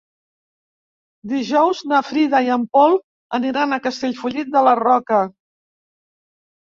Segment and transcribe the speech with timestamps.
[1.33, 2.97] Dijous na Frida i en Pol
[3.41, 5.25] aniran a Castellfollit de la Roca.